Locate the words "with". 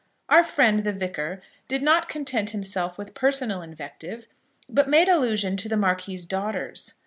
2.97-3.13